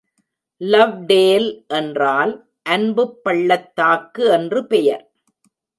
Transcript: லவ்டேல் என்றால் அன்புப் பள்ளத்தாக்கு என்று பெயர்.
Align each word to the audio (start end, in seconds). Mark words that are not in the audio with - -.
லவ்டேல் 0.61 1.47
என்றால் 1.67 2.33
அன்புப் 2.69 3.23
பள்ளத்தாக்கு 3.23 4.25
என்று 4.31 4.67
பெயர். 4.67 5.05